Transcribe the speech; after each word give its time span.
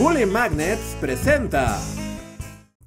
Bully 0.00 0.24
Magnets 0.24 0.96
presenta. 0.98 1.76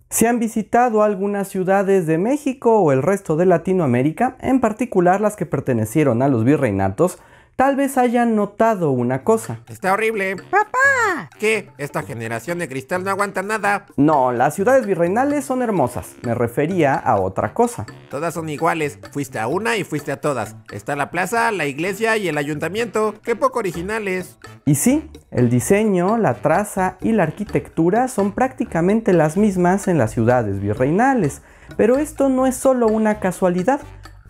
Si 0.09 0.25
han 0.25 0.39
visitado 0.39 1.03
algunas 1.03 1.47
ciudades 1.47 2.07
de 2.07 2.17
México 2.17 2.79
o 2.79 2.91
el 2.91 3.03
resto 3.03 3.35
de 3.35 3.45
Latinoamérica, 3.45 4.35
en 4.39 4.59
particular 4.59 5.21
las 5.21 5.35
que 5.35 5.45
pertenecieron 5.45 6.23
a 6.23 6.27
los 6.27 6.43
virreinatos, 6.43 7.19
tal 7.55 7.75
vez 7.75 7.97
hayan 7.97 8.35
notado 8.35 8.91
una 8.91 9.23
cosa. 9.23 9.59
Está 9.67 9.93
horrible. 9.93 10.35
¡Papá! 10.35 11.29
¿Qué? 11.39 11.69
Esta 11.77 12.03
generación 12.03 12.59
de 12.59 12.67
cristal 12.67 13.03
no 13.03 13.09
aguanta 13.09 13.41
nada. 13.41 13.85
No, 13.97 14.31
las 14.31 14.55
ciudades 14.55 14.85
virreinales 14.85 15.45
son 15.45 15.61
hermosas. 15.61 16.15
Me 16.23 16.33
refería 16.33 16.95
a 16.95 17.19
otra 17.19 17.53
cosa. 17.53 17.85
Todas 18.09 18.33
son 18.33 18.49
iguales. 18.49 18.99
Fuiste 19.11 19.39
a 19.39 19.47
una 19.47 19.77
y 19.77 19.83
fuiste 19.83 20.11
a 20.11 20.21
todas. 20.21 20.55
Está 20.71 20.95
la 20.95 21.11
plaza, 21.11 21.51
la 21.51 21.65
iglesia 21.65 22.17
y 22.17 22.27
el 22.27 22.37
ayuntamiento. 22.37 23.15
Qué 23.23 23.35
poco 23.35 23.59
originales. 23.59 24.37
Y 24.65 24.75
sí, 24.75 25.09
el 25.31 25.49
diseño, 25.49 26.17
la 26.17 26.35
traza 26.35 26.97
y 27.01 27.11
la 27.11 27.23
arquitectura 27.23 28.07
son 28.07 28.31
prácticamente 28.31 29.13
las 29.13 29.37
mismas 29.37 29.87
en 29.87 29.97
las 29.97 30.11
ciudades 30.11 30.59
virreinales. 30.59 31.41
Pero 31.77 31.97
esto 31.97 32.29
no 32.29 32.45
es 32.45 32.55
solo 32.55 32.87
una 32.87 33.19
casualidad 33.19 33.81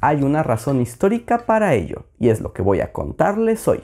hay 0.05 0.21
una 0.21 0.43
razón 0.43 0.81
histórica 0.81 1.45
para 1.45 1.75
ello, 1.75 2.03
y 2.20 2.27
es 2.27 2.41
lo 2.41 2.52
que 2.52 2.62
voy 2.62 2.81
a 2.81 2.91
contarles 2.91 3.70
hoy. 3.70 3.80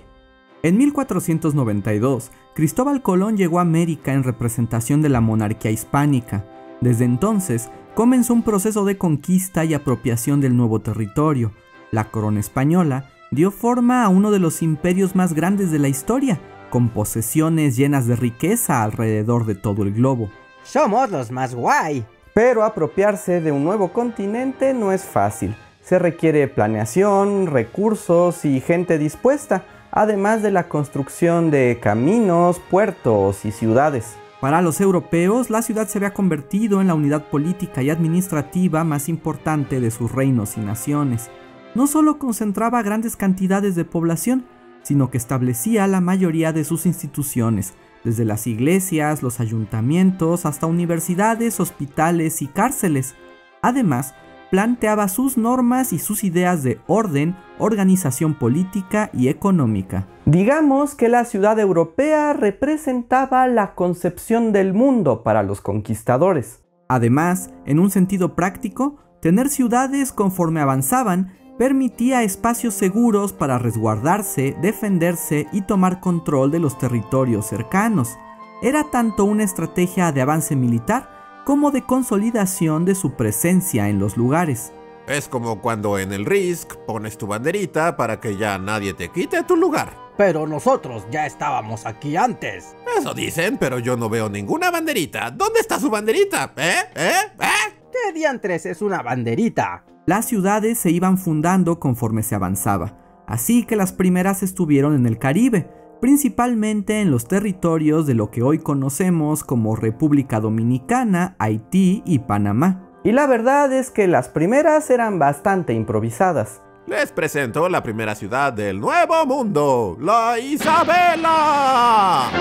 En 0.63 0.77
1492, 0.77 2.31
Cristóbal 2.53 3.01
Colón 3.01 3.37
llegó 3.37 3.59
a 3.59 3.61
América 3.61 4.11
en 4.11 4.23
representación 4.23 5.01
de 5.01 5.07
la 5.07 5.21
monarquía 5.21 5.71
hispánica. 5.71 6.43
Desde 6.81 7.05
entonces, 7.05 7.69
comenzó 7.95 8.33
un 8.33 8.43
proceso 8.43 8.83
de 8.83 8.97
conquista 8.97 9.63
y 9.63 9.73
apropiación 9.73 10.41
del 10.41 10.57
nuevo 10.57 10.81
territorio. 10.81 11.53
La 11.89 12.11
corona 12.11 12.41
española 12.41 13.05
dio 13.31 13.49
forma 13.49 14.03
a 14.03 14.09
uno 14.09 14.29
de 14.29 14.39
los 14.39 14.61
imperios 14.61 15.15
más 15.15 15.31
grandes 15.31 15.71
de 15.71 15.79
la 15.79 15.87
historia, 15.87 16.41
con 16.69 16.89
posesiones 16.89 17.77
llenas 17.77 18.07
de 18.07 18.17
riqueza 18.17 18.83
alrededor 18.83 19.45
de 19.45 19.55
todo 19.55 19.83
el 19.83 19.93
globo. 19.93 20.29
Somos 20.63 21.09
los 21.11 21.31
más 21.31 21.55
guay. 21.55 22.05
Pero 22.33 22.63
apropiarse 22.63 23.41
de 23.41 23.51
un 23.51 23.63
nuevo 23.63 23.91
continente 23.91 24.73
no 24.73 24.91
es 24.91 25.03
fácil 25.03 25.55
se 25.89 25.97
requiere 25.97 26.47
planeación, 26.47 27.47
recursos 27.47 28.45
y 28.45 28.59
gente 28.61 28.99
dispuesta, 28.99 29.63
además 29.89 30.43
de 30.43 30.51
la 30.51 30.69
construcción 30.69 31.49
de 31.49 31.79
caminos, 31.81 32.61
puertos 32.69 33.43
y 33.43 33.51
ciudades. 33.51 34.15
Para 34.39 34.61
los 34.61 34.81
europeos, 34.81 35.49
la 35.49 35.63
ciudad 35.63 35.87
se 35.87 35.97
había 35.97 36.13
convertido 36.13 36.79
en 36.79 36.85
la 36.85 36.93
unidad 36.93 37.23
política 37.31 37.81
y 37.81 37.89
administrativa 37.89 38.83
más 38.83 39.09
importante 39.09 39.79
de 39.79 39.89
sus 39.89 40.11
reinos 40.11 40.57
y 40.57 40.59
naciones. 40.59 41.31
No 41.73 41.87
solo 41.87 42.19
concentraba 42.19 42.83
grandes 42.83 43.15
cantidades 43.15 43.73
de 43.73 43.83
población, 43.83 44.45
sino 44.83 45.09
que 45.09 45.17
establecía 45.17 45.87
la 45.87 46.01
mayoría 46.01 46.53
de 46.53 46.65
sus 46.65 46.85
instituciones, 46.85 47.73
desde 48.03 48.25
las 48.25 48.45
iglesias, 48.45 49.23
los 49.23 49.39
ayuntamientos, 49.39 50.45
hasta 50.45 50.67
universidades, 50.67 51.59
hospitales 51.59 52.43
y 52.43 52.47
cárceles. 52.47 53.15
Además, 53.63 54.13
planteaba 54.49 55.07
sus 55.07 55.37
normas 55.37 55.93
y 55.93 55.99
sus 55.99 56.23
ideas 56.23 56.63
de 56.63 56.79
orden, 56.87 57.35
organización 57.57 58.33
política 58.33 59.09
y 59.13 59.27
económica. 59.27 60.07
Digamos 60.25 60.95
que 60.95 61.09
la 61.09 61.25
ciudad 61.25 61.59
europea 61.59 62.33
representaba 62.33 63.47
la 63.47 63.75
concepción 63.75 64.51
del 64.51 64.73
mundo 64.73 65.23
para 65.23 65.43
los 65.43 65.61
conquistadores. 65.61 66.63
Además, 66.87 67.51
en 67.65 67.79
un 67.79 67.91
sentido 67.91 68.35
práctico, 68.35 68.97
tener 69.21 69.49
ciudades 69.49 70.11
conforme 70.11 70.61
avanzaban 70.61 71.33
permitía 71.59 72.23
espacios 72.23 72.73
seguros 72.73 73.33
para 73.33 73.59
resguardarse, 73.59 74.55
defenderse 74.61 75.45
y 75.51 75.61
tomar 75.61 75.99
control 75.99 76.51
de 76.51 76.59
los 76.59 76.77
territorios 76.77 77.47
cercanos. 77.47 78.17
Era 78.61 78.85
tanto 78.85 79.25
una 79.25 79.43
estrategia 79.43 80.13
de 80.13 80.21
avance 80.21 80.55
militar 80.55 81.18
como 81.49 81.71
de 81.71 81.81
consolidación 81.81 82.85
de 82.85 82.93
su 82.93 83.13
presencia 83.13 83.89
en 83.89 83.97
los 83.97 84.17
lugares. 84.17 84.71
Es 85.07 85.27
como 85.27 85.63
cuando 85.63 85.97
en 85.97 86.13
el 86.13 86.27
Risk 86.27 86.75
pones 86.85 87.17
tu 87.17 87.25
banderita 87.25 87.97
para 87.97 88.19
que 88.19 88.37
ya 88.37 88.59
nadie 88.59 88.93
te 88.93 89.09
quite 89.09 89.41
tu 89.41 89.55
lugar. 89.55 89.91
Pero 90.15 90.45
nosotros 90.45 91.07
ya 91.09 91.25
estábamos 91.25 91.87
aquí 91.87 92.15
antes. 92.15 92.75
Eso 92.95 93.15
dicen, 93.15 93.57
pero 93.57 93.79
yo 93.79 93.97
no 93.97 94.09
veo 94.09 94.29
ninguna 94.29 94.69
banderita. 94.69 95.31
¿Dónde 95.31 95.59
está 95.61 95.79
su 95.79 95.89
banderita? 95.89 96.53
¿Eh? 96.55 96.81
¿Eh? 96.93 97.11
¿Eh? 97.39 97.73
¿Qué 97.91 98.13
diantres 98.13 98.67
es 98.67 98.83
una 98.83 99.01
banderita? 99.01 99.85
Las 100.05 100.27
ciudades 100.27 100.77
se 100.77 100.91
iban 100.91 101.17
fundando 101.17 101.79
conforme 101.79 102.21
se 102.21 102.35
avanzaba, 102.35 103.23
así 103.25 103.65
que 103.65 103.75
las 103.75 103.91
primeras 103.91 104.43
estuvieron 104.43 104.93
en 104.93 105.07
el 105.07 105.17
Caribe, 105.17 105.67
principalmente 105.99 107.01
en 107.01 107.11
los 107.11 107.27
territorios 107.27 108.07
de 108.07 108.13
lo 108.13 108.31
que 108.31 108.41
hoy 108.41 108.59
conocemos 108.59 109.43
como 109.43 109.75
República 109.75 110.39
Dominicana, 110.39 111.35
Haití 111.39 112.01
y 112.05 112.19
Panamá. 112.19 112.85
Y 113.03 113.11
la 113.11 113.27
verdad 113.27 113.71
es 113.73 113.91
que 113.91 114.07
las 114.07 114.29
primeras 114.29 114.89
eran 114.89 115.19
bastante 115.19 115.73
improvisadas. 115.73 116.61
Les 116.87 117.11
presento 117.11 117.69
la 117.69 117.83
primera 117.83 118.15
ciudad 118.15 118.51
del 118.51 118.79
Nuevo 118.79 119.25
Mundo, 119.25 119.97
la 119.99 120.39
Isabela. 120.39 122.31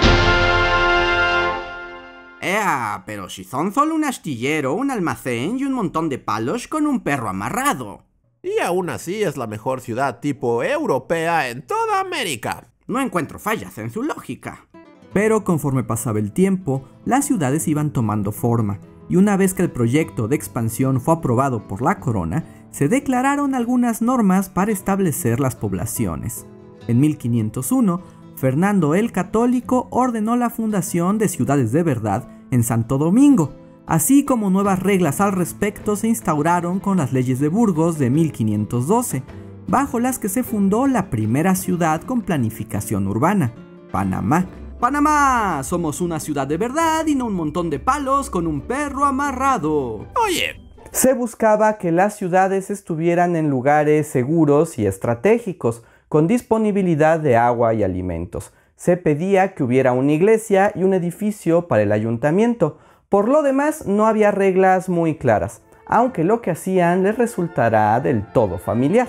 Ea, 2.41 3.03
pero 3.05 3.29
si 3.29 3.45
son 3.45 3.75
solo 3.75 3.95
un 3.95 4.05
astillero, 4.05 4.75
un 4.75 4.91
almacén 4.91 5.59
y 5.59 5.65
un 5.65 5.73
montón 5.73 6.09
de 6.09 6.19
palos 6.19 6.69
con 6.69 6.87
un 6.87 7.01
perro 7.01 7.29
amarrado. 7.29 8.05
Y 8.43 8.61
aún 8.61 8.89
así 8.89 9.23
es 9.23 9.37
la 9.37 9.49
mejor 9.49 9.81
ciudad 9.81 10.21
tipo 10.21 10.63
europea 10.63 11.51
en 11.51 11.67
toda 11.67 12.01
América. 12.01 12.69
No 12.88 13.00
encuentro 13.00 13.38
fallas 13.38 13.76
en 13.76 13.91
su 13.91 14.03
lógica. 14.03 14.66
Pero 15.12 15.44
conforme 15.44 15.84
pasaba 15.84 16.19
el 16.19 16.32
tiempo, 16.32 16.84
las 17.04 17.26
ciudades 17.26 17.69
iban 17.69 17.93
tomando 17.93 18.32
forma, 18.32 18.78
y 19.10 19.16
una 19.16 19.37
vez 19.37 19.53
que 19.53 19.62
el 19.62 19.71
proyecto 19.71 20.26
de 20.26 20.37
expansión 20.37 21.00
fue 21.00 21.15
aprobado 21.15 21.69
por 21.69 21.82
la 21.82 22.00
corona, 22.00 22.44
se 22.71 22.88
declararon 22.88 23.54
algunas 23.54 24.00
normas 24.00 24.48
para 24.48 24.72
establecer 24.72 25.38
las 25.38 25.54
poblaciones. 25.54 26.47
En 26.87 27.00
1501, 27.00 28.00
Fernando 28.37 28.94
el 28.94 29.12
Católico 29.12 29.88
ordenó 29.91 30.37
la 30.37 30.48
fundación 30.48 31.19
de 31.19 31.28
ciudades 31.28 31.72
de 31.72 31.82
verdad 31.82 32.28
en 32.50 32.65
Santo 32.65 32.97
Domingo, 32.97 33.53
así 33.87 34.25
como 34.25 34.48
nuevas 34.48 34.81
reglas 34.82 35.21
al 35.21 35.32
respecto 35.32 35.94
se 35.97 36.09
instauraron 36.09 36.81
con 36.81 36.97
las 36.97 37.12
leyes 37.12 37.38
de 37.38 37.48
Burgos 37.48 37.98
de 37.98 38.09
1512, 38.09 39.22
bajo 39.69 40.01
las 40.01 40.19
que 40.19 40.29
se 40.29 40.43
fundó 40.43 40.87
la 40.87 41.11
primera 41.11 41.55
ciudad 41.55 42.01
con 42.03 42.23
planificación 42.23 43.06
urbana, 43.06 43.53
Panamá. 43.93 44.47
Panamá, 44.81 45.61
somos 45.62 46.01
una 46.01 46.21
ciudad 46.21 46.47
de 46.47 46.56
verdad 46.56 47.06
y 47.06 47.15
no 47.15 47.27
un 47.27 47.34
montón 47.34 47.69
de 47.69 47.78
palos 47.78 48.31
con 48.31 48.47
un 48.47 48.62
perro 48.62 49.05
amarrado. 49.05 50.07
Oye. 50.25 50.61
Se 50.91 51.12
buscaba 51.12 51.77
que 51.77 51.93
las 51.93 52.17
ciudades 52.17 52.71
estuvieran 52.71 53.37
en 53.37 53.51
lugares 53.51 54.07
seguros 54.07 54.78
y 54.78 54.87
estratégicos, 54.87 55.84
con 56.09 56.27
disponibilidad 56.27 57.21
de 57.21 57.37
agua 57.37 57.75
y 57.75 57.83
alimentos. 57.83 58.55
Se 58.77 58.97
pedía 58.97 59.55
que 59.55 59.62
hubiera 59.62 59.93
una 59.93 60.12
iglesia 60.12 60.73
y 60.75 60.84
un 60.84 60.95
edificio 60.95 61.69
para 61.69 61.83
el 61.83 61.93
ayuntamiento. 61.93 62.78
Por 63.11 63.28
lo 63.28 63.43
demás, 63.43 63.87
no 63.87 64.07
había 64.07 64.31
reglas 64.31 64.89
muy 64.89 65.17
claras, 65.17 65.61
aunque 65.84 66.25
lo 66.25 66.41
que 66.41 66.53
hacían 66.53 67.03
les 67.03 67.19
resultará 67.19 68.01
del 68.01 68.25
todo 68.33 68.57
familiar 68.57 69.09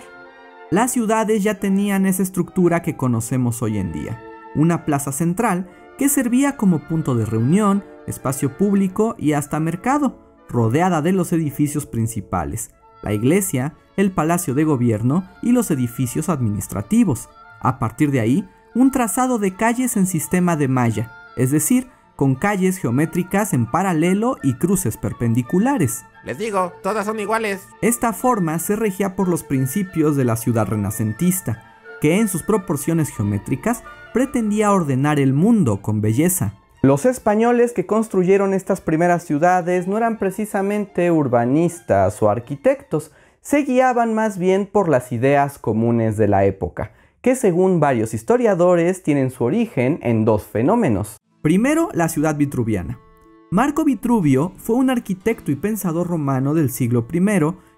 las 0.71 0.91
ciudades 0.91 1.43
ya 1.43 1.59
tenían 1.59 2.05
esa 2.05 2.21
estructura 2.21 2.81
que 2.81 2.95
conocemos 2.95 3.61
hoy 3.61 3.77
en 3.77 3.91
día. 3.91 4.21
Una 4.55 4.85
plaza 4.85 5.11
central 5.11 5.69
que 5.97 6.09
servía 6.09 6.57
como 6.57 6.87
punto 6.87 7.15
de 7.15 7.25
reunión, 7.25 7.83
espacio 8.07 8.57
público 8.57 9.15
y 9.17 9.33
hasta 9.33 9.59
mercado, 9.59 10.19
rodeada 10.47 11.01
de 11.01 11.11
los 11.11 11.33
edificios 11.33 11.85
principales, 11.85 12.71
la 13.01 13.13
iglesia, 13.13 13.75
el 13.97 14.11
palacio 14.11 14.53
de 14.53 14.63
gobierno 14.63 15.27
y 15.41 15.51
los 15.51 15.71
edificios 15.71 16.29
administrativos. 16.29 17.29
A 17.59 17.79
partir 17.79 18.11
de 18.11 18.19
ahí, 18.19 18.47
un 18.75 18.91
trazado 18.91 19.39
de 19.39 19.55
calles 19.55 19.97
en 19.97 20.05
sistema 20.05 20.55
de 20.55 20.67
malla, 20.67 21.11
es 21.35 21.51
decir, 21.51 21.87
con 22.15 22.35
calles 22.35 22.77
geométricas 22.77 23.53
en 23.53 23.65
paralelo 23.65 24.37
y 24.43 24.53
cruces 24.53 24.97
perpendiculares. 24.97 26.05
Les 26.23 26.37
digo, 26.37 26.73
todas 26.83 27.05
son 27.05 27.19
iguales. 27.19 27.67
Esta 27.81 28.13
forma 28.13 28.59
se 28.59 28.75
regía 28.75 29.15
por 29.15 29.27
los 29.27 29.43
principios 29.43 30.15
de 30.15 30.25
la 30.25 30.35
ciudad 30.35 30.67
renacentista, 30.67 31.63
que 32.01 32.19
en 32.19 32.27
sus 32.27 32.43
proporciones 32.43 33.09
geométricas 33.09 33.83
pretendía 34.13 34.71
ordenar 34.71 35.19
el 35.19 35.33
mundo 35.33 35.81
con 35.81 36.01
belleza. 36.01 36.53
Los 36.81 37.05
españoles 37.05 37.73
que 37.73 37.85
construyeron 37.85 38.53
estas 38.53 38.81
primeras 38.81 39.23
ciudades 39.23 39.87
no 39.87 39.97
eran 39.97 40.17
precisamente 40.17 41.11
urbanistas 41.11 42.21
o 42.21 42.29
arquitectos, 42.29 43.11
se 43.41 43.63
guiaban 43.63 44.13
más 44.13 44.37
bien 44.37 44.65
por 44.65 44.89
las 44.89 45.11
ideas 45.11 45.57
comunes 45.57 46.17
de 46.17 46.27
la 46.27 46.45
época, 46.45 46.91
que 47.21 47.35
según 47.35 47.79
varios 47.79 48.13
historiadores 48.13 49.03
tienen 49.03 49.31
su 49.31 49.43
origen 49.43 49.99
en 50.03 50.25
dos 50.25 50.43
fenómenos. 50.43 51.17
Primero, 51.41 51.89
la 51.93 52.09
ciudad 52.09 52.35
vitruviana. 52.35 52.99
Marco 53.51 53.83
Vitruvio 53.83 54.53
fue 54.57 54.75
un 54.75 54.91
arquitecto 54.91 55.51
y 55.51 55.55
pensador 55.55 56.05
romano 56.05 56.53
del 56.53 56.69
siglo 56.69 57.07
I 57.11 57.19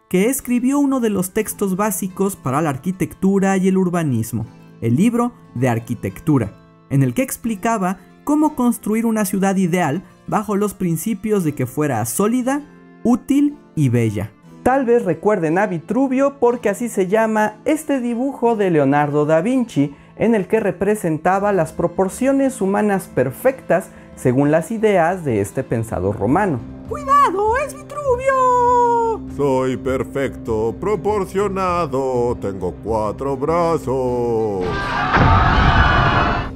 que 0.10 0.26
escribió 0.26 0.80
uno 0.80 1.00
de 1.00 1.10
los 1.10 1.32
textos 1.32 1.78
básicos 1.78 2.36
para 2.36 2.62
la 2.62 2.72
arquitectura 2.72 3.56
y 3.56 3.70
el 3.70 3.78
urbanismo, 3.78 4.46
el 4.82 4.98
libro 4.98 5.32
de 5.56 5.70
arquitectura, 5.70 6.52
en 6.90 7.04
el 7.04 7.14
que 7.14 7.22
explicaba 7.22 8.00
cómo 8.26 8.54
construir 8.58 9.06
una 9.06 9.24
ciudad 9.24 9.56
ideal 9.56 10.04
bajo 10.28 10.58
los 10.58 10.74
principios 10.74 11.46
de 11.46 11.56
que 11.56 11.66
fuera 11.66 12.06
sólida, 12.06 12.64
útil 13.06 13.58
y 13.74 13.88
bella. 13.88 14.30
Tal 14.64 14.84
vez 14.84 15.06
recuerden 15.06 15.58
a 15.58 15.68
Vitruvio 15.68 16.38
porque 16.38 16.68
así 16.68 16.90
se 16.90 17.08
llama 17.08 17.62
este 17.64 18.02
dibujo 18.02 18.58
de 18.58 18.72
Leonardo 18.72 19.26
da 19.26 19.40
Vinci 19.40 19.96
en 20.18 20.36
el 20.36 20.48
que 20.48 20.60
representaba 20.60 21.54
las 21.54 21.72
proporciones 21.72 22.60
humanas 22.60 23.08
perfectas 23.08 23.90
según 24.22 24.52
las 24.52 24.70
ideas 24.70 25.26
de 25.26 25.42
este 25.42 25.64
pensador 25.64 26.20
romano. 26.20 26.60
¡Cuidado! 26.88 27.58
¡Es 27.58 27.74
Vitruvio! 27.74 29.22
Soy 29.36 29.78
perfecto, 29.78 30.76
proporcionado, 30.80 32.38
tengo 32.40 32.74
cuatro 32.84 33.36
brazos. 33.36 34.66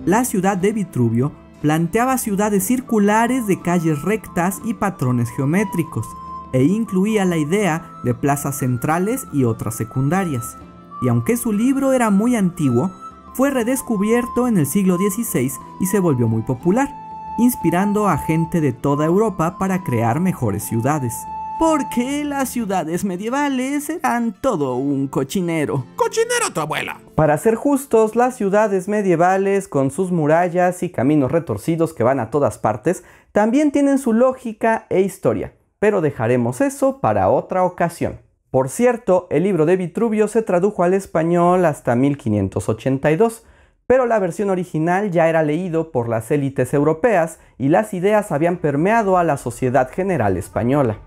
La 0.06 0.24
ciudad 0.26 0.58
de 0.58 0.74
Vitruvio 0.74 1.32
planteaba 1.64 2.20
ciudades 2.20 2.64
circulares 2.66 3.48
de 3.48 3.60
calles 3.60 4.04
rectas 4.04 4.62
y 4.64 4.76
patrones 4.76 5.32
geométricos, 5.32 6.06
e 6.54 6.64
incluía 6.64 7.26
la 7.26 7.38
idea 7.38 7.90
de 8.04 8.14
plazas 8.14 8.60
centrales 8.60 9.26
y 9.34 9.46
otras 9.46 9.76
secundarias. 9.76 10.56
Y 11.02 11.08
aunque 11.08 11.36
su 11.36 11.52
libro 11.52 11.92
era 11.94 12.12
muy 12.12 12.36
antiguo, 12.36 12.92
fue 13.34 13.50
redescubierto 13.50 14.48
en 14.48 14.58
el 14.58 14.68
siglo 14.68 14.98
XVI 14.98 15.52
y 15.82 15.86
se 15.88 16.00
volvió 16.00 16.28
muy 16.28 16.44
popular, 16.44 17.05
inspirando 17.38 18.08
a 18.08 18.18
gente 18.18 18.62
de 18.62 18.74
toda 18.74 19.06
Europa 19.06 19.58
para 19.58 19.84
crear 19.84 20.20
mejores 20.20 20.64
ciudades. 20.64 21.14
Porque 21.60 22.26
las 22.26 22.50
ciudades 22.50 23.06
medievales 23.06 23.90
eran 23.90 24.34
todo 24.34 24.76
un 24.76 25.08
cochinero. 25.08 25.86
¡Cochinero 25.96 26.52
tu 26.54 26.62
abuela! 26.62 27.00
Para 27.16 27.38
ser 27.38 27.56
justos, 27.56 28.16
las 28.16 28.36
ciudades 28.36 28.88
medievales, 28.88 29.68
con 29.68 29.92
sus 29.92 30.12
murallas 30.12 30.84
y 30.84 30.90
caminos 30.90 31.32
retorcidos 31.32 31.94
que 31.94 32.04
van 32.04 32.20
a 32.20 32.30
todas 32.30 32.58
partes, 32.58 33.04
también 33.32 33.72
tienen 33.72 34.00
su 34.00 34.14
lógica 34.14 34.86
e 34.90 35.02
historia 35.02 35.54
pero 35.80 36.02
dejaremos 36.02 36.62
eso 36.62 37.00
para 37.00 37.30
otra 37.30 37.64
ocasión. 37.64 38.20
Por 38.50 38.70
cierto, 38.70 39.28
el 39.30 39.44
libro 39.44 39.68
de 39.68 39.76
Vitruvio 39.76 40.28
se 40.28 40.42
tradujo 40.42 40.84
al 40.84 40.96
español 40.96 41.64
hasta 41.66 41.96
1582, 41.96 43.46
pero 43.88 44.08
la 44.08 44.18
versión 44.20 44.50
original 44.50 45.12
ya 45.12 45.30
era 45.30 45.44
leído 45.44 45.92
por 45.92 46.10
las 46.10 46.32
élites 46.32 46.74
europeas 46.74 47.40
y 47.58 47.70
las 47.70 47.94
ideas 47.94 48.32
habían 48.32 48.58
permeado 48.58 49.18
a 49.18 49.24
la 49.24 49.38
sociedad 49.38 49.92
general 49.92 50.38
española. 50.38 51.00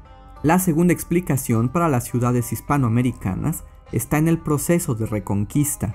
La 0.43 0.61
segunda 0.61 0.93
explicación 0.93 1.71
para 1.71 1.89
las 1.89 2.05
ciudades 2.05 2.53
hispanoamericanas 2.53 3.65
está 3.91 4.19
en 4.19 4.29
el 4.29 4.39
proceso 4.39 4.95
de 4.95 5.07
reconquista. 5.07 5.95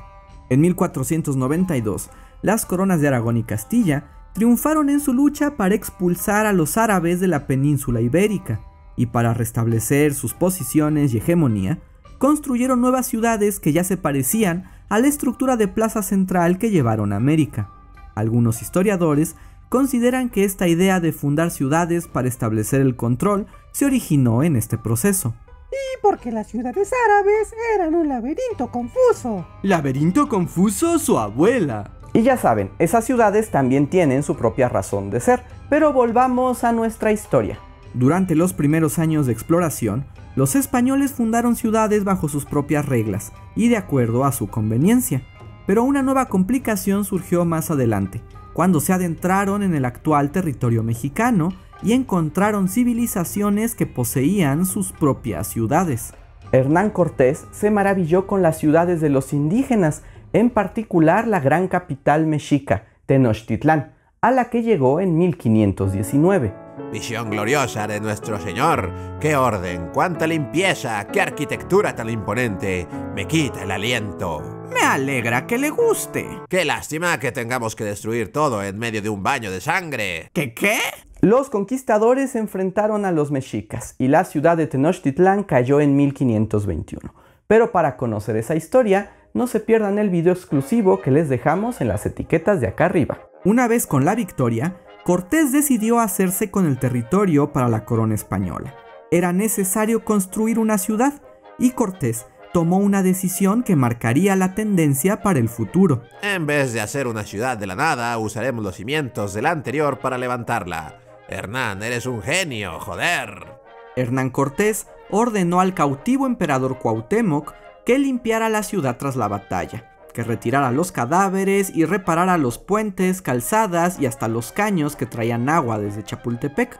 En 0.49 0.59
1492, 0.59 2.09
las 2.41 2.65
coronas 2.65 2.99
de 2.99 3.07
Aragón 3.07 3.37
y 3.37 3.43
Castilla 3.43 4.09
triunfaron 4.33 4.89
en 4.89 4.99
su 4.99 5.13
lucha 5.13 5.55
para 5.55 5.75
expulsar 5.75 6.45
a 6.45 6.51
los 6.51 6.77
árabes 6.77 7.21
de 7.21 7.27
la 7.27 7.47
península 7.47 8.01
ibérica 8.01 8.59
y 8.97 9.05
para 9.05 9.33
restablecer 9.33 10.13
sus 10.13 10.33
posiciones 10.33 11.13
y 11.13 11.17
hegemonía, 11.17 11.79
construyeron 12.17 12.81
nuevas 12.81 13.07
ciudades 13.07 13.59
que 13.59 13.71
ya 13.71 13.85
se 13.85 13.95
parecían 13.95 14.72
a 14.89 14.99
la 14.99 15.07
estructura 15.07 15.57
de 15.57 15.67
plaza 15.67 16.03
central 16.03 16.57
que 16.57 16.69
llevaron 16.69 17.13
a 17.13 17.17
América. 17.17 17.69
Algunos 18.15 18.61
historiadores 18.61 19.35
consideran 19.69 20.29
que 20.29 20.43
esta 20.43 20.67
idea 20.67 20.99
de 20.99 21.11
fundar 21.11 21.49
ciudades 21.49 22.07
para 22.07 22.27
establecer 22.27 22.81
el 22.81 22.95
control 22.95 23.47
se 23.71 23.85
originó 23.85 24.43
en 24.43 24.55
este 24.55 24.77
proceso. 24.77 25.33
Y 25.71 26.01
porque 26.01 26.31
las 26.31 26.47
ciudades 26.47 26.91
árabes 27.07 27.53
eran 27.75 27.95
un 27.95 28.07
laberinto 28.07 28.69
confuso. 28.71 29.47
¿Laberinto 29.63 30.29
confuso 30.29 30.99
su 30.99 31.17
abuela? 31.17 31.89
Y 32.13 32.21
ya 32.21 32.37
saben, 32.37 32.69
esas 32.77 33.05
ciudades 33.05 33.49
también 33.49 33.87
tienen 33.87 34.21
su 34.21 34.35
propia 34.37 34.69
razón 34.69 35.09
de 35.09 35.19
ser, 35.19 35.43
pero 35.69 35.91
volvamos 35.91 36.63
a 36.63 36.71
nuestra 36.71 37.11
historia. 37.11 37.57
Durante 37.95 38.35
los 38.35 38.53
primeros 38.53 38.99
años 38.99 39.25
de 39.25 39.33
exploración, 39.33 40.05
los 40.35 40.55
españoles 40.55 41.11
fundaron 41.13 41.55
ciudades 41.55 42.03
bajo 42.03 42.27
sus 42.27 42.45
propias 42.45 42.85
reglas 42.85 43.31
y 43.55 43.69
de 43.69 43.77
acuerdo 43.77 44.25
a 44.25 44.31
su 44.31 44.47
conveniencia. 44.47 45.23
Pero 45.65 45.83
una 45.83 46.01
nueva 46.01 46.25
complicación 46.25 47.05
surgió 47.05 47.45
más 47.45 47.71
adelante, 47.71 48.21
cuando 48.53 48.79
se 48.79 48.93
adentraron 48.93 49.63
en 49.63 49.75
el 49.75 49.85
actual 49.85 50.31
territorio 50.31 50.83
mexicano 50.83 51.49
y 51.81 51.93
encontraron 51.93 52.69
civilizaciones 52.69 53.75
que 53.75 53.85
poseían 53.85 54.65
sus 54.65 54.91
propias 54.91 55.47
ciudades. 55.47 56.13
Hernán 56.51 56.91
Cortés 56.91 57.45
se 57.51 57.71
maravilló 57.71 58.27
con 58.27 58.41
las 58.41 58.57
ciudades 58.57 59.01
de 59.01 59.09
los 59.09 59.33
indígenas, 59.33 60.03
en 60.33 60.49
particular 60.49 61.27
la 61.27 61.39
gran 61.39 61.67
capital 61.67 62.25
mexica, 62.27 62.85
Tenochtitlán, 63.05 63.93
a 64.21 64.31
la 64.31 64.45
que 64.49 64.63
llegó 64.63 64.99
en 64.99 65.17
1519. 65.17 66.62
Visión 66.93 67.31
gloriosa 67.31 67.87
de 67.87 67.99
nuestro 67.99 68.39
Señor. 68.39 68.91
¡Qué 69.19 69.35
orden! 69.35 69.89
¡Cuánta 69.91 70.27
limpieza! 70.27 71.07
¡Qué 71.07 71.21
arquitectura 71.21 71.95
tan 71.95 72.07
imponente! 72.07 72.87
Me 73.15 73.25
quita 73.25 73.63
el 73.63 73.71
aliento. 73.71 74.67
Me 74.71 74.81
alegra 74.81 75.47
que 75.47 75.57
le 75.57 75.71
guste. 75.71 76.27
¡Qué 76.47 76.63
lástima 76.65 77.19
que 77.19 77.31
tengamos 77.31 77.75
que 77.75 77.83
destruir 77.83 78.31
todo 78.31 78.61
en 78.61 78.77
medio 78.77 79.01
de 79.01 79.09
un 79.09 79.23
baño 79.23 79.49
de 79.49 79.59
sangre! 79.59 80.29
¿Qué 80.33 80.53
qué? 80.53 80.77
Los 81.19 81.49
conquistadores 81.49 82.29
se 82.29 82.37
enfrentaron 82.37 83.05
a 83.05 83.11
los 83.11 83.31
mexicas 83.31 83.95
y 83.97 84.07
la 84.07 84.23
ciudad 84.23 84.55
de 84.55 84.67
Tenochtitlán 84.67 85.45
cayó 85.45 85.81
en 85.81 85.95
1521. 85.95 87.11
Pero 87.47 87.71
para 87.71 87.97
conocer 87.97 88.35
esa 88.37 88.53
historia, 88.53 89.13
no 89.33 89.47
se 89.47 89.59
pierdan 89.59 89.97
el 89.97 90.11
video 90.11 90.33
exclusivo 90.33 91.01
que 91.01 91.09
les 91.09 91.27
dejamos 91.27 91.81
en 91.81 91.87
las 91.87 92.05
etiquetas 92.05 92.61
de 92.61 92.67
acá 92.67 92.85
arriba. 92.85 93.17
Una 93.45 93.67
vez 93.67 93.87
con 93.87 94.05
la 94.05 94.15
victoria, 94.15 94.77
Cortés 95.03 95.51
decidió 95.51 95.99
hacerse 95.99 96.49
con 96.49 96.65
el 96.65 96.79
territorio 96.79 97.51
para 97.51 97.67
la 97.67 97.83
corona 97.83 98.15
española. 98.15 98.73
Era 99.11 99.33
necesario 99.33 100.05
construir 100.05 100.57
una 100.57 100.77
ciudad 100.77 101.21
y 101.59 101.71
Cortés 101.71 102.25
tomó 102.53 102.77
una 102.77 103.03
decisión 103.03 103.63
que 103.63 103.75
marcaría 103.75 104.37
la 104.37 104.55
tendencia 104.55 105.21
para 105.21 105.39
el 105.39 105.49
futuro. 105.49 106.03
En 106.21 106.45
vez 106.45 106.71
de 106.71 106.79
hacer 106.79 107.07
una 107.07 107.25
ciudad 107.25 107.57
de 107.57 107.67
la 107.67 107.75
nada, 107.75 108.17
usaremos 108.17 108.63
los 108.63 108.75
cimientos 108.75 109.33
de 109.33 109.41
la 109.41 109.51
anterior 109.51 109.99
para 109.99 110.17
levantarla. 110.17 111.01
Hernán, 111.27 111.83
eres 111.83 112.05
un 112.05 112.21
genio, 112.21 112.79
joder. 112.79 113.59
Hernán 113.97 114.29
Cortés 114.29 114.87
ordenó 115.09 115.59
al 115.59 115.73
cautivo 115.73 116.27
emperador 116.27 116.79
Cuauhtémoc 116.79 117.53
que 117.85 117.99
limpiara 117.99 118.47
la 118.47 118.63
ciudad 118.63 118.95
tras 118.97 119.17
la 119.17 119.27
batalla 119.27 119.92
que 120.13 120.23
retirara 120.23 120.71
los 120.71 120.91
cadáveres 120.91 121.75
y 121.75 121.85
reparara 121.85 122.37
los 122.37 122.57
puentes, 122.57 123.21
calzadas 123.21 123.99
y 123.99 124.05
hasta 124.05 124.27
los 124.27 124.51
caños 124.51 124.95
que 124.95 125.05
traían 125.05 125.49
agua 125.49 125.79
desde 125.79 126.03
Chapultepec. 126.03 126.79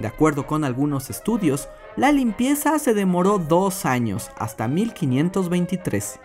De 0.00 0.08
acuerdo 0.08 0.46
con 0.46 0.64
algunos 0.64 1.10
estudios, 1.10 1.68
la 1.96 2.10
limpieza 2.10 2.78
se 2.78 2.94
demoró 2.94 3.38
dos 3.38 3.86
años, 3.86 4.30
hasta 4.36 4.66
1523. 4.66 6.18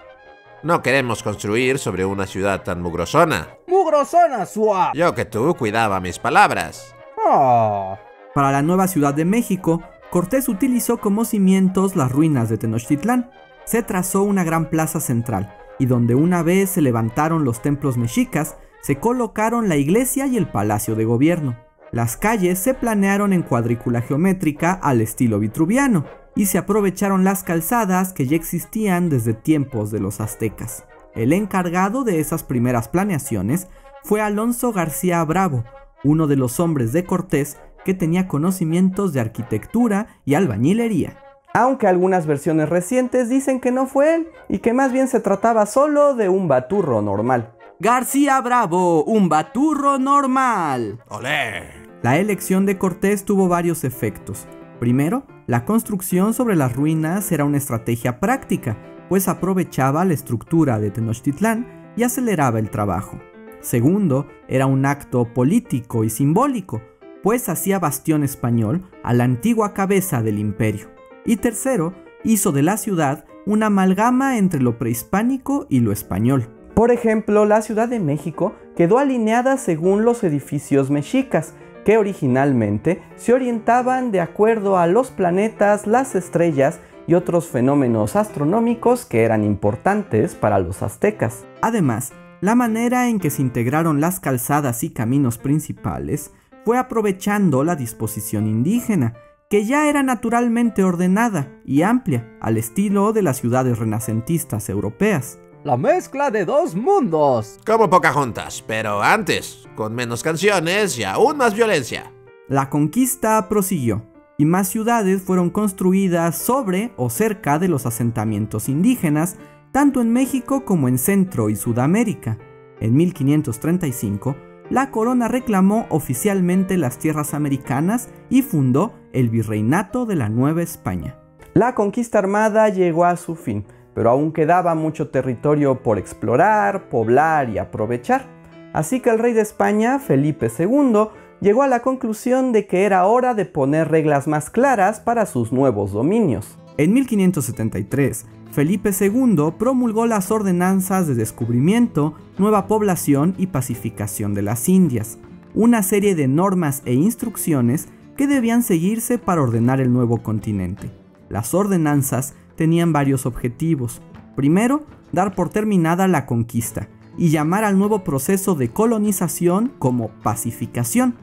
No 0.63 0.81
queremos 0.81 1.21
construir 1.21 1.77
sobre 1.77 2.03
una 2.03 2.25
ciudad 2.25 2.63
tan 2.63 2.81
mugrosona. 2.81 3.49
¡Mugrosona, 3.67 4.45
suave! 4.45 4.97
Yo 4.97 5.13
que 5.13 5.25
tú 5.25 5.55
cuidaba 5.55 5.99
mis 5.99 6.17
palabras. 6.17 6.95
Oh. 7.29 7.97
Para 8.33 8.51
la 8.51 8.61
nueva 8.61 8.87
Ciudad 8.87 9.13
de 9.13 9.25
México, 9.25 9.83
Cortés 10.09 10.49
utilizó 10.49 10.97
como 10.97 11.25
cimientos 11.25 11.95
las 11.95 12.11
ruinas 12.11 12.49
de 12.49 12.57
Tenochtitlán. 12.57 13.29
Se 13.65 13.83
trazó 13.83 14.23
una 14.23 14.43
gran 14.43 14.69
plaza 14.69 14.99
central, 14.99 15.53
y 15.79 15.85
donde 15.85 16.15
una 16.15 16.43
vez 16.43 16.71
se 16.71 16.81
levantaron 16.81 17.43
los 17.43 17.61
templos 17.61 17.97
mexicas, 17.97 18.57
se 18.81 18.97
colocaron 18.97 19.69
la 19.69 19.75
iglesia 19.75 20.27
y 20.27 20.37
el 20.37 20.47
palacio 20.47 20.95
de 20.95 21.05
gobierno. 21.05 21.57
Las 21.91 22.17
calles 22.17 22.59
se 22.59 22.73
planearon 22.73 23.33
en 23.33 23.43
cuadrícula 23.43 24.01
geométrica 24.01 24.73
al 24.73 25.01
estilo 25.01 25.39
vitruviano 25.39 26.05
y 26.35 26.47
se 26.47 26.57
aprovecharon 26.57 27.23
las 27.23 27.43
calzadas 27.43 28.13
que 28.13 28.27
ya 28.27 28.35
existían 28.35 29.09
desde 29.09 29.33
tiempos 29.33 29.91
de 29.91 29.99
los 29.99 30.19
aztecas. 30.19 30.85
El 31.15 31.33
encargado 31.33 32.03
de 32.03 32.19
esas 32.19 32.43
primeras 32.43 32.89
planeaciones 32.89 33.67
fue 34.03 34.21
Alonso 34.21 34.71
García 34.71 35.23
Bravo, 35.23 35.63
uno 36.03 36.27
de 36.27 36.35
los 36.35 36.59
hombres 36.59 36.93
de 36.93 37.05
Cortés 37.05 37.57
que 37.83 37.93
tenía 37.93 38.27
conocimientos 38.27 39.13
de 39.13 39.21
arquitectura 39.21 40.07
y 40.25 40.35
albañilería 40.35 41.17
aunque 41.57 41.87
algunas 41.87 42.27
versiones 42.27 42.69
recientes 42.69 43.29
dicen 43.29 43.59
que 43.59 43.71
no 43.71 43.87
fue 43.87 44.13
él 44.13 44.27
y 44.47 44.59
que 44.59 44.73
más 44.73 44.91
bien 44.91 45.07
se 45.07 45.19
trataba 45.19 45.65
solo 45.65 46.13
de 46.13 46.29
un 46.29 46.47
baturro 46.47 47.01
normal. 47.01 47.55
García 47.79 48.39
Bravo, 48.41 49.03
un 49.03 49.27
baturro 49.27 49.97
normal. 49.97 50.99
¡Olé! 51.09 51.63
La 52.03 52.19
elección 52.19 52.67
de 52.67 52.77
Cortés 52.77 53.25
tuvo 53.25 53.47
varios 53.47 53.83
efectos. 53.83 54.47
Primero, 54.79 55.25
la 55.47 55.65
construcción 55.65 56.35
sobre 56.35 56.55
las 56.55 56.75
ruinas 56.75 57.31
era 57.31 57.43
una 57.43 57.57
estrategia 57.57 58.19
práctica, 58.19 58.77
pues 59.09 59.27
aprovechaba 59.27 60.05
la 60.05 60.13
estructura 60.13 60.77
de 60.79 60.91
Tenochtitlán 60.91 61.93
y 61.97 62.03
aceleraba 62.03 62.59
el 62.59 62.69
trabajo. 62.69 63.19
Segundo, 63.61 64.27
era 64.47 64.67
un 64.67 64.85
acto 64.85 65.33
político 65.33 66.03
y 66.03 66.11
simbólico, 66.11 66.83
pues 67.23 67.49
hacía 67.49 67.79
bastión 67.79 68.23
español 68.23 68.91
a 69.03 69.13
la 69.13 69.23
antigua 69.23 69.73
cabeza 69.73 70.21
del 70.21 70.37
imperio 70.37 70.96
y 71.27 71.37
tercero, 71.37 71.93
hizo 72.23 72.51
de 72.51 72.63
la 72.63 72.77
ciudad 72.77 73.25
una 73.45 73.67
amalgama 73.67 74.39
entre 74.39 74.61
lo 74.61 74.79
prehispánico 74.79 75.67
y 75.69 75.81
lo 75.81 75.91
español. 75.91 76.49
Por 76.73 76.91
ejemplo, 76.91 77.45
la 77.45 77.61
Ciudad 77.61 77.87
de 77.87 77.99
México 77.99 78.55
quedó 78.75 78.97
alineada 78.97 79.57
según 79.57 80.05
los 80.05 80.23
edificios 80.23 80.89
mexicas, 80.89 81.53
que 81.85 81.97
originalmente 81.97 83.01
se 83.15 83.33
orientaban 83.33 84.11
de 84.11 84.21
acuerdo 84.21 84.77
a 84.77 84.87
los 84.87 85.09
planetas, 85.09 85.87
las 85.87 86.15
estrellas 86.15 86.79
y 87.07 87.13
otros 87.13 87.47
fenómenos 87.47 88.15
astronómicos 88.15 89.05
que 89.05 89.23
eran 89.23 89.43
importantes 89.43 90.35
para 90.35 90.59
los 90.59 90.83
aztecas. 90.83 91.45
Además, 91.61 92.11
la 92.41 92.53
manera 92.53 93.09
en 93.09 93.19
que 93.19 93.29
se 93.29 93.41
integraron 93.41 94.01
las 94.01 94.19
calzadas 94.19 94.83
y 94.83 94.89
caminos 94.91 95.37
principales 95.37 96.31
fue 96.65 96.77
aprovechando 96.77 97.63
la 97.63 97.75
disposición 97.75 98.45
indígena, 98.45 99.13
que 99.49 99.65
ya 99.65 99.87
era 99.87 100.03
naturalmente 100.03 100.83
ordenada 100.83 101.49
y 101.63 101.81
amplia, 101.81 102.29
al 102.41 102.57
estilo 102.57 103.13
de 103.13 103.21
las 103.21 103.37
ciudades 103.37 103.79
renacentistas 103.79 104.67
europeas. 104.67 105.39
La 105.63 105.77
mezcla 105.77 106.31
de 106.31 106.43
dos 106.43 106.75
mundos. 106.75 107.59
Como 107.65 107.89
Pocahontas, 107.89 108.61
pero 108.67 109.01
antes, 109.01 109.65
con 109.75 109.95
menos 109.95 110.21
canciones 110.21 110.97
y 110.97 111.03
aún 111.03 111.37
más 111.37 111.55
violencia. 111.55 112.11
La 112.49 112.69
conquista 112.69 113.47
prosiguió, 113.47 114.05
y 114.37 114.45
más 114.45 114.67
ciudades 114.67 115.21
fueron 115.21 115.49
construidas 115.49 116.37
sobre 116.37 116.91
o 116.97 117.09
cerca 117.09 117.57
de 117.57 117.69
los 117.69 117.85
asentamientos 117.85 118.67
indígenas, 118.67 119.37
tanto 119.71 120.01
en 120.01 120.11
México 120.11 120.65
como 120.65 120.89
en 120.89 120.97
Centro 120.97 121.49
y 121.49 121.55
Sudamérica. 121.55 122.37
En 122.79 122.95
1535, 122.95 124.35
la 124.69 124.91
corona 124.91 125.29
reclamó 125.29 125.85
oficialmente 125.89 126.77
las 126.77 126.99
tierras 126.99 127.33
americanas 127.33 128.09
y 128.29 128.41
fundó 128.41 128.93
el 129.17 129.31
Virreinato 129.31 130.05
de 130.05 130.15
la 130.15 130.29
Nueva 130.29 130.61
España. 130.61 131.15
La 131.55 131.73
conquista 131.73 132.19
armada 132.19 132.69
llegó 132.69 133.03
a 133.03 133.17
su 133.17 133.35
fin, 133.35 133.65
pero 133.95 134.11
aún 134.11 134.31
quedaba 134.31 134.75
mucho 134.75 135.09
territorio 135.09 135.81
por 135.81 135.97
explorar, 135.97 136.87
poblar 136.89 137.49
y 137.49 137.57
aprovechar. 137.57 138.27
Así 138.73 138.99
que 138.99 139.09
el 139.09 139.17
rey 139.17 139.33
de 139.33 139.41
España, 139.41 139.97
Felipe 139.97 140.51
II, 140.55 141.07
llegó 141.41 141.63
a 141.63 141.67
la 141.67 141.81
conclusión 141.81 142.51
de 142.51 142.67
que 142.67 142.83
era 142.83 143.07
hora 143.07 143.33
de 143.33 143.45
poner 143.45 143.89
reglas 143.89 144.27
más 144.27 144.51
claras 144.51 144.99
para 144.99 145.25
sus 145.25 145.51
nuevos 145.51 145.93
dominios. 145.93 146.59
En 146.77 146.93
1573, 146.93 148.27
Felipe 148.51 148.91
II 148.99 149.53
promulgó 149.57 150.05
las 150.05 150.29
ordenanzas 150.29 151.07
de 151.07 151.15
descubrimiento, 151.15 152.13
nueva 152.37 152.67
población 152.67 153.33
y 153.39 153.47
pacificación 153.47 154.35
de 154.35 154.43
las 154.43 154.69
Indias, 154.69 155.17
una 155.55 155.81
serie 155.81 156.13
de 156.13 156.27
normas 156.27 156.83
e 156.85 156.93
instrucciones 156.93 157.87
que 158.17 158.27
debían 158.27 158.63
seguirse 158.63 159.17
para 159.17 159.41
ordenar 159.41 159.79
el 159.79 159.93
nuevo 159.93 160.21
continente. 160.21 160.91
Las 161.29 161.53
ordenanzas 161.53 162.33
tenían 162.55 162.91
varios 162.91 163.25
objetivos. 163.25 164.01
Primero, 164.35 164.85
dar 165.11 165.35
por 165.35 165.49
terminada 165.49 166.07
la 166.07 166.25
conquista 166.25 166.89
y 167.17 167.29
llamar 167.29 167.63
al 167.63 167.77
nuevo 167.77 168.03
proceso 168.03 168.55
de 168.55 168.69
colonización 168.69 169.71
como 169.79 170.09
pacificación. 170.23 171.15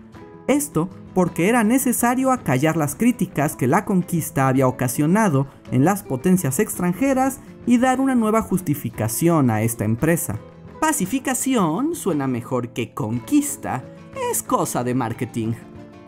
Esto 0.46 0.88
porque 1.14 1.48
era 1.48 1.62
necesario 1.62 2.32
acallar 2.32 2.76
las 2.76 2.96
críticas 2.96 3.54
que 3.54 3.68
la 3.68 3.84
conquista 3.84 4.48
había 4.48 4.66
ocasionado 4.66 5.46
en 5.70 5.84
las 5.84 6.02
potencias 6.02 6.58
extranjeras 6.58 7.40
y 7.66 7.78
dar 7.78 8.00
una 8.00 8.14
nueva 8.14 8.42
justificación 8.42 9.50
a 9.50 9.62
esta 9.62 9.84
empresa. 9.84 10.38
Pacificación 10.80 11.94
suena 11.94 12.26
mejor 12.26 12.70
que 12.70 12.92
conquista, 12.92 13.84
es 14.30 14.42
cosa 14.42 14.84
de 14.84 14.94
marketing. 14.94 15.52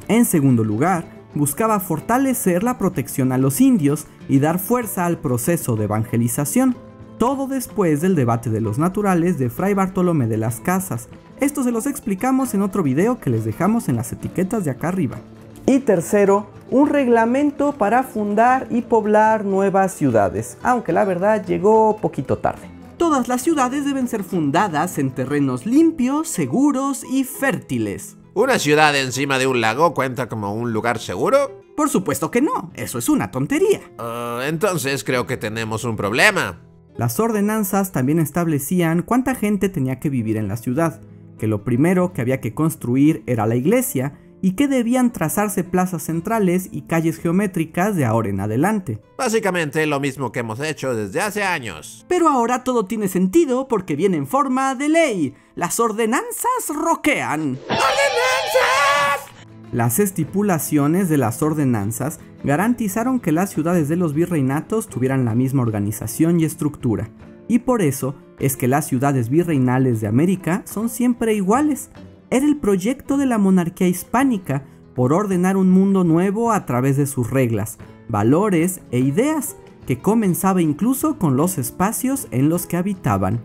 En 0.09 0.25
segundo 0.25 0.63
lugar, 0.65 1.05
buscaba 1.35 1.81
fortalecer 1.81 2.63
la 2.63 2.79
protección 2.79 3.33
a 3.33 3.39
los 3.39 3.61
indios 3.61 4.07
y 4.29 4.39
dar 4.39 4.59
fuerza 4.59 5.05
al 5.05 5.19
proceso 5.19 5.77
de 5.77 5.85
evangelización, 5.85 6.77
todo 7.19 7.47
después 7.47 8.01
del 8.01 8.15
debate 8.15 8.51
de 8.51 8.61
los 8.61 8.79
naturales 8.79 9.39
de 9.39 9.51
Fray 9.51 9.75
Bartolomé 9.75 10.27
de 10.27 10.37
las 10.37 10.61
Casas, 10.61 11.09
esto 11.41 11.63
se 11.63 11.73
los 11.73 11.87
explicamos 11.87 12.55
en 12.55 12.63
otro 12.63 12.83
video 12.83 13.21
que 13.21 13.31
les 13.31 13.45
dejamos 13.45 13.89
en 13.89 13.97
las 13.97 14.13
etiquetas 14.13 14.65
de 14.65 14.71
acá 14.71 14.89
arriba. 14.89 15.19
Y 15.67 15.81
tercero, 15.81 16.47
un 16.71 16.89
reglamento 16.89 17.73
para 17.73 18.03
fundar 18.03 18.67
y 18.71 18.83
poblar 18.83 19.45
nuevas 19.45 19.93
ciudades, 19.93 20.57
aunque 20.63 20.93
la 20.93 21.05
verdad 21.05 21.45
llegó 21.45 21.99
poquito 21.99 22.39
tarde. 22.39 22.71
Todas 22.97 23.29
las 23.29 23.43
ciudades 23.43 23.85
deben 23.85 24.09
ser 24.09 24.25
fundadas 24.25 24.99
en 24.99 25.11
terrenos 25.11 25.67
limpios, 25.67 26.29
seguros 26.29 27.05
y 27.05 27.25
fértiles. 27.25 28.17
¿Una 28.37 28.59
ciudad 28.59 28.95
encima 28.95 29.39
de 29.39 29.47
un 29.47 29.63
lago 29.63 29.95
cuenta 29.95 30.29
como 30.29 30.53
un 30.53 30.75
lugar 30.75 30.99
seguro? 30.99 31.63
Por 31.75 31.89
supuesto 31.89 32.31
que 32.31 32.43
no, 32.43 32.71
eso 32.75 32.99
es 32.99 33.09
una 33.09 33.31
tontería. 33.31 33.81
Uh, 33.99 34.43
entonces 34.43 35.05
creo 35.05 35.27
que 35.27 35.39
tenemos 35.39 35.85
un 35.85 35.97
problema. 35.97 36.61
Las 36.99 37.19
ordenanzas 37.19 37.93
también 37.93 38.19
establecían 38.19 39.01
cuánta 39.01 39.35
gente 39.35 39.71
tenía 39.71 40.01
que 40.01 40.11
vivir 40.11 40.37
en 40.37 40.49
la 40.49 40.59
ciudad, 40.59 41.01
que 41.39 41.47
lo 41.47 41.65
primero 41.65 42.13
que 42.13 42.21
había 42.21 42.43
que 42.43 42.53
construir 42.53 43.23
era 43.27 43.47
la 43.47 43.57
iglesia 43.57 44.19
y 44.43 44.53
que 44.53 44.69
debían 44.69 45.13
trazarse 45.13 45.65
plazas 45.65 46.05
centrales 46.05 46.69
y 46.71 46.83
calles 46.83 47.19
geométricas 47.19 47.97
de 47.97 48.05
ahora 48.05 48.29
en 48.29 48.41
adelante. 48.41 49.01
Básicamente 49.19 49.87
lo 49.87 50.01
mismo 50.01 50.33
que 50.33 50.41
hemos 50.41 50.61
hecho 50.61 50.95
desde 50.95 51.21
hace 51.21 51.43
años. 51.43 52.05
Pero 52.09 52.29
ahora 52.29 52.65
todo 52.65 52.85
tiene 52.85 53.09
sentido 53.09 53.69
porque 53.69 53.97
viene 53.97 54.17
en 54.17 54.27
forma 54.27 54.75
de 54.75 54.89
ley. 54.89 55.35
Las 55.55 55.81
ordenanzas 55.81 56.69
roquean. 56.69 57.59
¡Ordenanzas! 57.69 59.27
Las 59.73 59.99
estipulaciones 59.99 61.09
de 61.09 61.19
las 61.19 61.43
ordenanzas 61.43 62.21
garantizaron 62.45 63.19
que 63.19 63.33
las 63.33 63.51
ciudades 63.51 63.89
de 63.89 63.97
los 63.97 64.15
virreinatos 64.15 64.87
tuvieran 64.89 65.25
la 65.25 65.35
misma 65.35 65.63
organización 65.63 66.39
y 66.39 66.45
estructura, 66.45 67.11
y 67.49 67.59
por 67.59 67.83
eso 67.83 68.15
es 68.39 68.57
que 68.57 68.69
las 68.69 68.87
ciudades 68.87 69.29
virreinales 69.29 70.01
de 70.01 70.07
América 70.07 70.63
son 70.67 70.89
siempre 70.89 71.35
iguales. 71.35 71.91
Era 72.29 72.45
el 72.45 72.57
proyecto 72.57 73.17
de 73.17 73.27
la 73.27 73.39
monarquía 73.39 73.87
hispánica 73.87 74.65
por 74.97 75.13
ordenar 75.13 75.57
un 75.57 75.71
mundo 75.71 76.03
nuevo 76.03 76.51
a 76.51 76.67
través 76.67 76.97
de 76.97 77.07
sus 77.07 77.31
reglas, 77.31 77.79
valores 78.09 78.81
e 78.91 78.99
ideas, 78.99 79.57
que 79.87 80.01
comenzaba 80.01 80.61
incluso 80.61 81.19
con 81.19 81.37
los 81.37 81.57
espacios 81.57 82.27
en 82.33 82.49
los 82.49 82.67
que 82.67 82.77
habitaban. 82.77 83.41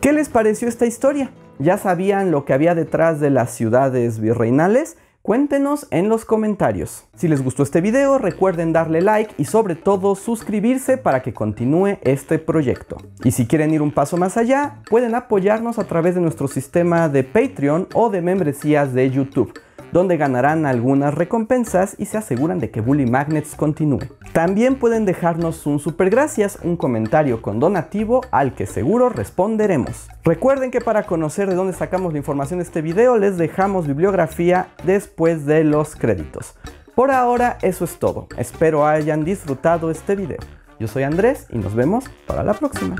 ¿Qué 0.00 0.14
les 0.14 0.30
pareció 0.30 0.66
esta 0.66 0.86
historia? 0.86 1.30
¿Ya 1.58 1.76
sabían 1.76 2.30
lo 2.30 2.46
que 2.46 2.54
había 2.54 2.74
detrás 2.74 3.20
de 3.20 3.28
las 3.28 3.54
ciudades 3.54 4.18
virreinales? 4.18 4.96
Cuéntenos 5.26 5.88
en 5.90 6.08
los 6.08 6.24
comentarios. 6.24 7.02
Si 7.16 7.26
les 7.26 7.42
gustó 7.42 7.64
este 7.64 7.80
video, 7.80 8.16
recuerden 8.16 8.72
darle 8.72 9.00
like 9.00 9.34
y 9.38 9.46
sobre 9.46 9.74
todo 9.74 10.14
suscribirse 10.14 10.98
para 10.98 11.20
que 11.20 11.34
continúe 11.34 11.98
este 12.02 12.38
proyecto. 12.38 12.98
Y 13.24 13.32
si 13.32 13.48
quieren 13.48 13.74
ir 13.74 13.82
un 13.82 13.90
paso 13.90 14.16
más 14.16 14.36
allá, 14.36 14.76
pueden 14.88 15.16
apoyarnos 15.16 15.80
a 15.80 15.84
través 15.84 16.14
de 16.14 16.20
nuestro 16.20 16.46
sistema 16.46 17.08
de 17.08 17.24
Patreon 17.24 17.88
o 17.92 18.08
de 18.08 18.22
membresías 18.22 18.94
de 18.94 19.10
YouTube 19.10 19.52
donde 19.96 20.18
ganarán 20.18 20.66
algunas 20.66 21.14
recompensas 21.14 21.96
y 21.98 22.04
se 22.04 22.18
aseguran 22.18 22.58
de 22.58 22.70
que 22.70 22.82
Bully 22.82 23.06
Magnets 23.06 23.54
continúe. 23.54 24.00
También 24.34 24.74
pueden 24.74 25.06
dejarnos 25.06 25.64
un 25.64 25.78
super 25.78 26.10
gracias, 26.10 26.58
un 26.62 26.76
comentario 26.76 27.40
con 27.40 27.60
donativo 27.60 28.20
al 28.30 28.54
que 28.54 28.66
seguro 28.66 29.08
responderemos. 29.08 30.08
Recuerden 30.22 30.70
que 30.70 30.82
para 30.82 31.04
conocer 31.04 31.48
de 31.48 31.54
dónde 31.54 31.72
sacamos 31.72 32.12
la 32.12 32.18
información 32.18 32.58
de 32.58 32.64
este 32.64 32.82
video 32.82 33.16
les 33.16 33.38
dejamos 33.38 33.86
bibliografía 33.86 34.68
después 34.84 35.46
de 35.46 35.64
los 35.64 35.96
créditos. 35.96 36.56
Por 36.94 37.10
ahora 37.10 37.56
eso 37.62 37.86
es 37.86 37.98
todo, 37.98 38.28
espero 38.36 38.86
hayan 38.86 39.24
disfrutado 39.24 39.90
este 39.90 40.14
video. 40.14 40.40
Yo 40.78 40.88
soy 40.88 41.04
Andrés 41.04 41.46
y 41.50 41.56
nos 41.56 41.74
vemos 41.74 42.04
para 42.26 42.42
la 42.42 42.52
próxima. 42.52 42.96